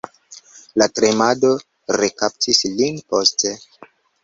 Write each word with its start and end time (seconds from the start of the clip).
La 0.81 0.87
tremado 0.99 1.51
rekaptis 1.99 2.65
lin 2.81 3.01
poste. 3.15 3.55